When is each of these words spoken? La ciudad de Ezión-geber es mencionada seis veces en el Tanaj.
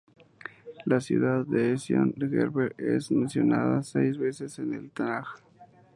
La 0.85 0.99
ciudad 0.99 1.45
de 1.45 1.73
Ezión-geber 1.73 2.73
es 2.79 3.11
mencionada 3.11 3.83
seis 3.83 4.17
veces 4.17 4.57
en 4.57 4.73
el 4.73 4.89
Tanaj. 4.89 5.27